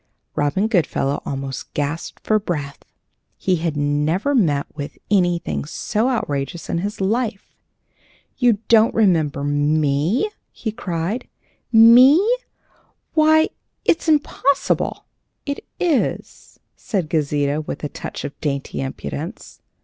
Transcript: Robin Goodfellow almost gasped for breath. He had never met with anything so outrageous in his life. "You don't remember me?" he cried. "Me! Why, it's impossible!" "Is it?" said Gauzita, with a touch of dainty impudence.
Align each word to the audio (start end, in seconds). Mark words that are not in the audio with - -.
Robin 0.33 0.67
Goodfellow 0.67 1.21
almost 1.27 1.75
gasped 1.75 2.21
for 2.23 2.39
breath. 2.39 2.79
He 3.37 3.57
had 3.57 3.77
never 3.77 4.33
met 4.33 4.65
with 4.75 4.97
anything 5.11 5.63
so 5.65 6.09
outrageous 6.09 6.69
in 6.71 6.79
his 6.79 6.99
life. 6.99 7.53
"You 8.35 8.53
don't 8.67 8.95
remember 8.95 9.43
me?" 9.43 10.27
he 10.51 10.71
cried. 10.71 11.27
"Me! 11.71 12.17
Why, 13.13 13.49
it's 13.85 14.09
impossible!" 14.09 15.05
"Is 15.45 15.57
it?" 16.57 16.61
said 16.75 17.07
Gauzita, 17.07 17.61
with 17.67 17.83
a 17.83 17.87
touch 17.89 18.23
of 18.25 18.41
dainty 18.41 18.81
impudence. 18.81 19.61